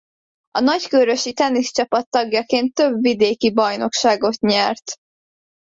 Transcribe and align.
A 0.51 0.59
nagykőrösi 0.59 1.33
tenisz 1.33 1.71
csapat 1.71 2.09
tagjaként 2.09 2.73
több 2.73 3.01
vidéki 3.01 3.51
bajnokságot 3.53 4.39
nyert. 4.39 4.93